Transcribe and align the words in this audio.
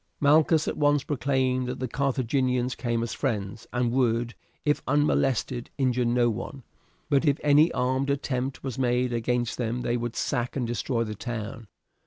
Malchus 0.19 0.67
at 0.67 0.77
once 0.77 1.03
proclaimed 1.03 1.67
that 1.67 1.79
the 1.79 1.87
Carthaginians 1.87 2.73
came 2.73 3.03
as 3.03 3.13
friends, 3.13 3.67
and 3.71 3.91
would, 3.91 4.33
if, 4.65 4.81
unmolested, 4.87 5.69
injure 5.77 6.05
no 6.05 6.27
one; 6.27 6.63
but 7.07 7.23
if 7.23 7.39
any 7.43 7.71
armed 7.73 8.09
attempt 8.09 8.63
was 8.63 8.79
made 8.79 9.13
against 9.13 9.59
them 9.59 9.81
they 9.81 9.97
would 9.97 10.15
sack 10.15 10.55
and 10.55 10.65
destroy 10.65 11.03
the 11.03 11.13
town. 11.13 11.67